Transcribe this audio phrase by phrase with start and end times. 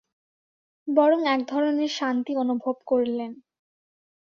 [0.87, 3.31] বরং একধরনের শান্তি অনুভব করলেন।